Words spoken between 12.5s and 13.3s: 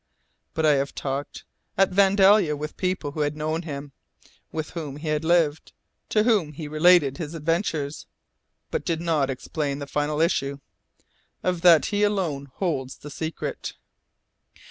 holds the